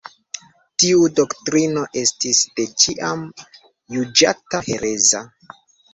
Tiu 0.83 1.03
doktrino 1.19 1.83
estis 2.01 2.41
de 2.61 2.65
ĉiam 2.85 3.21
juĝata 3.97 4.63
hereza. 4.71 5.27